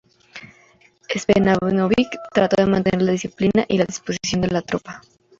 [1.15, 4.99] Stepanović trató de mantener la disciplina y la disposición de la tropa.